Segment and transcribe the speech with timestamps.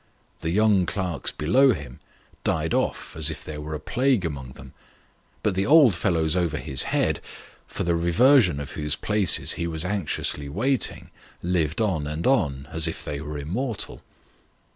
[0.39, 1.99] The young clerks below him,
[2.43, 4.73] died off" as if there were a plague among them;
[5.43, 7.21] but the old fellows over his head,
[7.67, 11.11] for the reversion of whose places he was anxiously waiting,
[11.43, 14.01] lived on and on, as if they were immortal.